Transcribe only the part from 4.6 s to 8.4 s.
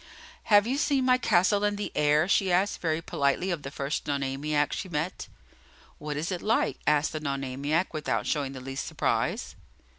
she met. "What is it like?" asked the Nonamiac, without